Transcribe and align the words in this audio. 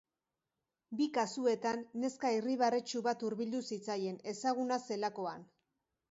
Bi 0.99 1.07
kasuetan, 1.17 1.83
neska 2.03 2.31
irribarretsu 2.35 3.01
bat 3.07 3.25
hurbildu 3.27 3.61
zitzaien, 3.75 4.17
ezaguna 4.33 4.79
zelakoan. 4.89 5.45